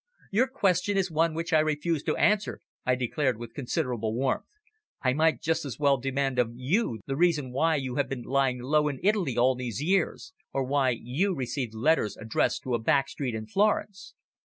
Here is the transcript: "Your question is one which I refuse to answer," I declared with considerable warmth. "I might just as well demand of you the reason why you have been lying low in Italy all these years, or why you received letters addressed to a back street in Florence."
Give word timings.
"Your 0.31 0.47
question 0.47 0.97
is 0.97 1.11
one 1.11 1.35
which 1.35 1.53
I 1.53 1.59
refuse 1.59 2.01
to 2.05 2.15
answer," 2.17 2.61
I 2.87 2.95
declared 2.95 3.37
with 3.37 3.53
considerable 3.53 4.15
warmth. 4.15 4.47
"I 5.03 5.13
might 5.13 5.43
just 5.43 5.63
as 5.63 5.77
well 5.77 5.97
demand 5.97 6.39
of 6.39 6.49
you 6.55 7.01
the 7.05 7.15
reason 7.15 7.51
why 7.51 7.75
you 7.75 7.97
have 7.97 8.09
been 8.09 8.23
lying 8.23 8.57
low 8.63 8.87
in 8.87 8.99
Italy 9.03 9.37
all 9.37 9.53
these 9.53 9.79
years, 9.83 10.33
or 10.53 10.63
why 10.63 10.89
you 10.99 11.35
received 11.35 11.75
letters 11.75 12.17
addressed 12.17 12.63
to 12.63 12.73
a 12.73 12.79
back 12.79 13.09
street 13.09 13.35
in 13.35 13.45
Florence." 13.45 14.15